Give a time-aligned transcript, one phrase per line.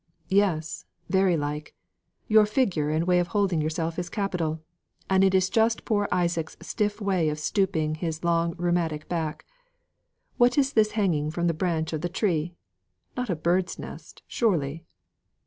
[0.31, 1.75] "Yes, very like.
[2.27, 4.59] Your figure and way of holding yourself is capital.
[5.11, 9.45] And it is just poor old Isaac's stiff way of stooping his long rheumatic back.
[10.37, 12.55] What is this hanging from the branch of the tree?
[13.15, 14.83] Not a bird's nest, surely."